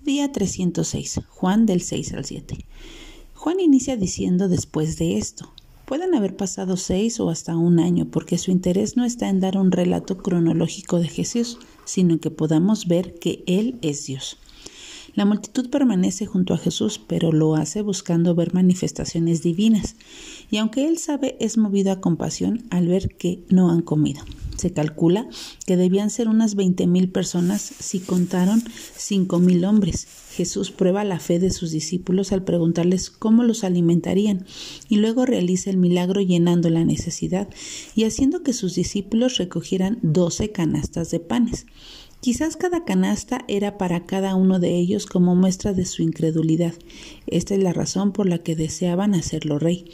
[0.00, 1.20] Día 306.
[1.28, 2.64] Juan del 6 al 7.
[3.34, 5.52] Juan inicia diciendo después de esto.
[5.84, 9.56] Pueden haber pasado seis o hasta un año, porque su interés no está en dar
[9.56, 14.38] un relato cronológico de Jesús, sino en que podamos ver que Él es Dios.
[15.14, 19.96] La multitud permanece junto a Jesús, pero lo hace buscando ver manifestaciones divinas,
[20.50, 24.22] y aunque él sabe, es movido a compasión al ver que no han comido.
[24.56, 25.28] Se calcula
[25.66, 28.62] que debían ser unas veinte mil personas si contaron
[28.96, 30.06] cinco mil hombres.
[30.36, 34.44] Jesús prueba la fe de sus discípulos al preguntarles cómo los alimentarían
[34.88, 37.48] y luego realiza el milagro llenando la necesidad
[37.94, 41.66] y haciendo que sus discípulos recogieran doce canastas de panes.
[42.26, 46.74] Quizás cada canasta era para cada uno de ellos como muestra de su incredulidad.
[47.28, 49.92] Esta es la razón por la que deseaban hacerlo rey.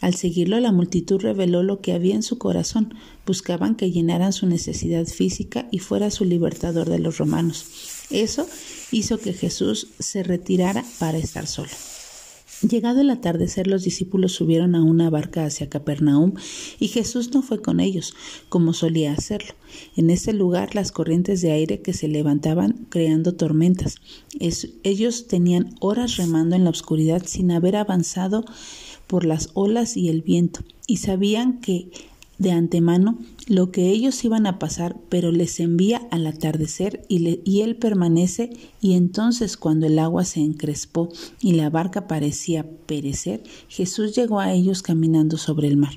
[0.00, 2.94] Al seguirlo, la multitud reveló lo que había en su corazón.
[3.26, 7.66] Buscaban que llenaran su necesidad física y fuera su libertador de los romanos.
[8.08, 8.46] Eso
[8.90, 11.68] hizo que Jesús se retirara para estar solo.
[12.68, 16.32] Llegado el atardecer, los discípulos subieron a una barca hacia Capernaum
[16.80, 18.14] y Jesús no fue con ellos,
[18.48, 19.52] como solía hacerlo.
[19.96, 23.96] En ese lugar las corrientes de aire que se levantaban creando tormentas.
[24.40, 28.46] ellos tenían horas remando en la oscuridad sin haber avanzado
[29.06, 31.90] por las olas y el viento, y sabían que
[32.38, 37.76] de antemano lo que ellos iban a pasar, pero les envía al atardecer y, él
[37.76, 41.08] permanece y entonces cuando el agua se encrespó
[41.40, 45.94] y la barca parecía perecer, Jesús llegó a ellos caminando sobre el mar.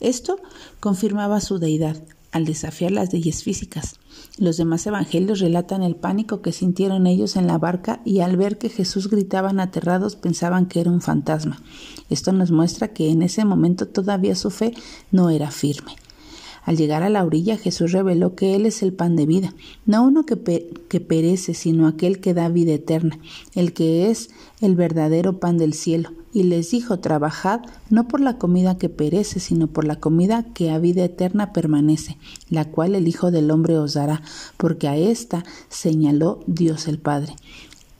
[0.00, 0.38] Esto
[0.80, 3.96] confirmaba su deidad, al desafiar las leyes físicas.
[4.38, 8.58] Los demás evangelios relatan el pánico que sintieron ellos en la barca y al ver
[8.58, 11.62] que Jesús gritaban aterrados pensaban que era un fantasma.
[12.08, 14.74] Esto nos muestra que en ese momento todavía su fe
[15.10, 15.96] no era firme.
[16.64, 19.54] Al llegar a la orilla, Jesús reveló que Él es el pan de vida,
[19.86, 23.18] no uno que, perece, sino aquel que da vida eterna,
[23.54, 24.30] el que es
[24.60, 26.10] el verdadero pan del cielo.
[26.32, 30.70] Y les dijo, trabajad no por la comida que perece, sino por la comida que
[30.70, 32.18] a vida eterna permanece,
[32.48, 34.22] la cual el Hijo del Hombre os dará,
[34.56, 37.34] porque a esta señaló Dios el Padre.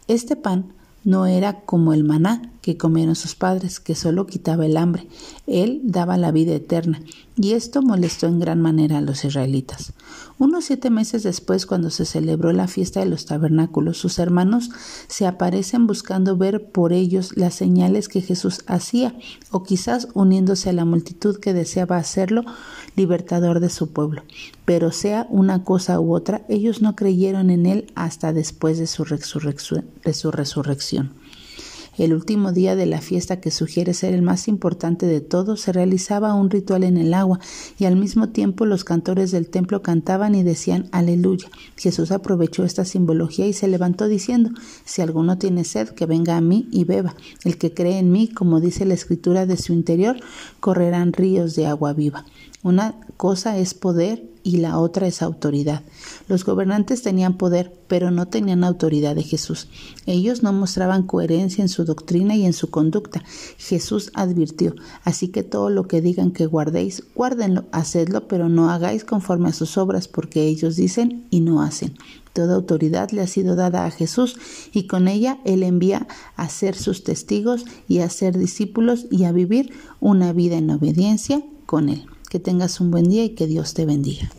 [0.07, 0.73] Este pan
[1.03, 5.09] no era como el maná que comieron sus padres, que solo quitaba el hambre.
[5.47, 7.01] Él daba la vida eterna,
[7.37, 9.93] y esto molestó en gran manera a los israelitas.
[10.39, 14.71] Unos siete meses después, cuando se celebró la fiesta de los tabernáculos, sus hermanos
[15.09, 19.15] se aparecen buscando ver por ellos las señales que Jesús hacía,
[19.51, 22.45] o quizás uniéndose a la multitud que deseaba hacerlo
[22.97, 24.23] libertador de su pueblo.
[24.65, 29.05] Pero sea una cosa u otra, ellos no creyeron en él hasta después de su,
[29.05, 31.13] resurrección.
[32.01, 35.71] El último día de la fiesta, que sugiere ser el más importante de todos, se
[35.71, 37.41] realizaba un ritual en el agua
[37.79, 41.51] y al mismo tiempo los cantores del templo cantaban y decían aleluya.
[41.77, 44.49] Jesús aprovechó esta simbología y se levantó diciendo,
[44.87, 47.15] si alguno tiene sed, que venga a mí y beba.
[47.45, 50.17] El que cree en mí, como dice la escritura de su interior,
[50.59, 52.25] correrán ríos de agua viva.
[52.63, 55.83] Una cosa es poder y la otra es autoridad.
[56.29, 59.69] Los gobernantes tenían poder, pero no tenían autoridad de Jesús.
[60.07, 63.23] Ellos no mostraban coherencia en su doctrina y en su conducta.
[63.59, 64.75] Jesús advirtió,
[65.05, 69.53] así que todo lo que digan que guardéis, guárdenlo, hacedlo, pero no hagáis conforme a
[69.53, 71.95] sus obras, porque ellos dicen y no hacen.
[72.33, 74.37] Toda autoridad le ha sido dada a Jesús
[74.73, 79.33] y con ella Él envía a ser sus testigos y a ser discípulos y a
[79.33, 82.07] vivir una vida en obediencia con Él.
[82.31, 84.31] Que tengas un buen día y que Dios te bendiga.